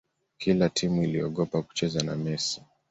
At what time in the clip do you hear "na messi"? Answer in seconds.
2.03-2.61